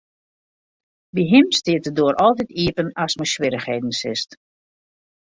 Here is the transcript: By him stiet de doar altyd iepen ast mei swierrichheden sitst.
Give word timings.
By 1.15 1.23
him 1.33 1.47
stiet 1.59 1.83
de 1.85 1.91
doar 1.97 2.15
altyd 2.25 2.49
iepen 2.63 2.89
ast 3.03 3.17
mei 3.19 3.29
swierrichheden 3.33 3.93
sitst. 4.01 4.31